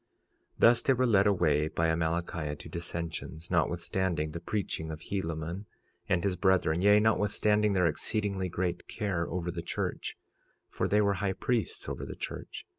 46:6 0.53 0.53
Thus 0.57 0.81
they 0.81 0.93
were 0.93 1.05
led 1.05 1.27
away 1.27 1.67
by 1.67 1.89
Amalickiah 1.89 2.57
to 2.57 2.67
dissensions, 2.67 3.51
notwithstanding 3.51 4.31
the 4.31 4.39
preaching 4.39 4.89
of 4.89 4.99
Helaman 5.01 5.67
and 6.09 6.23
his 6.23 6.35
brethren, 6.35 6.81
yea, 6.81 6.99
notwithstanding 6.99 7.73
their 7.73 7.85
exceedingly 7.85 8.49
great 8.49 8.87
care 8.87 9.29
over 9.29 9.51
the 9.51 9.61
church, 9.61 10.17
for 10.67 10.87
they 10.87 11.01
were 11.01 11.13
high 11.21 11.33
priests 11.33 11.87
over 11.87 12.03
the 12.03 12.15
church. 12.15 12.65